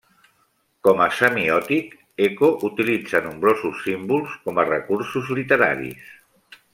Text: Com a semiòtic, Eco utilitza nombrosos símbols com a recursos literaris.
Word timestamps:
Com 0.87 1.01
a 1.07 1.09
semiòtic, 1.17 1.91
Eco 2.29 2.49
utilitza 2.71 3.21
nombrosos 3.27 3.85
símbols 3.89 4.33
com 4.47 4.61
a 4.63 4.69
recursos 4.73 5.31
literaris. 5.41 6.09